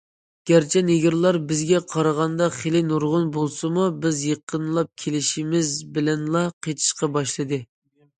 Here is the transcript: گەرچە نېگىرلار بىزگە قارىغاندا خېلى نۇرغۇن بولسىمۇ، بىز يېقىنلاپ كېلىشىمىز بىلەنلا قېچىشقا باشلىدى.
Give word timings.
گەرچە 0.49 0.81
نېگىرلار 0.85 1.37
بىزگە 1.49 1.81
قارىغاندا 1.91 2.47
خېلى 2.55 2.81
نۇرغۇن 2.91 3.27
بولسىمۇ، 3.35 3.83
بىز 4.05 4.23
يېقىنلاپ 4.29 4.89
كېلىشىمىز 5.03 5.75
بىلەنلا 5.99 6.43
قېچىشقا 6.69 7.11
باشلىدى. 7.19 7.61